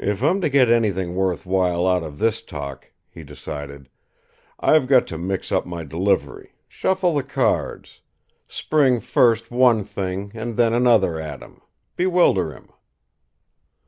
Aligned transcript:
"If 0.00 0.22
I'm 0.24 0.40
to 0.40 0.48
get 0.48 0.68
anything 0.68 1.14
worth 1.14 1.46
while 1.46 1.86
out 1.86 2.02
of 2.02 2.18
this 2.18 2.42
talk," 2.42 2.90
he 3.08 3.22
decided, 3.22 3.88
"I've 4.58 4.88
got 4.88 5.06
to 5.06 5.18
mix 5.18 5.52
up 5.52 5.64
my 5.64 5.84
delivery, 5.84 6.56
shuffle 6.66 7.14
the 7.14 7.22
cards, 7.22 8.00
spring 8.48 8.98
first 8.98 9.52
one 9.52 9.84
thing 9.84 10.32
and 10.34 10.56
then 10.56 10.72
another 10.74 11.20
at 11.20 11.44
him 11.44 11.60
bewilder 11.96 12.50
him." 12.54 12.70